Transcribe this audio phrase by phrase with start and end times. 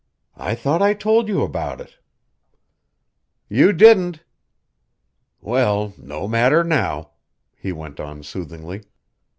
[0.39, 1.99] "I thought I told you about it."
[3.47, 4.23] "You didn't."
[5.41, 7.11] "Well, no matter now,"
[7.55, 8.81] he went on soothingly.